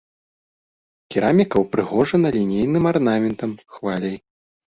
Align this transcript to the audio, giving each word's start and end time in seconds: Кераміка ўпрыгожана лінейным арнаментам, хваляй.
Кераміка 1.15 1.55
ўпрыгожана 1.65 2.27
лінейным 2.37 2.89
арнаментам, 2.93 3.51
хваляй. 3.77 4.17